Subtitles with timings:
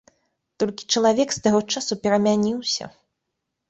[0.63, 2.83] Толькі чалавек з таго часу перамяніўся.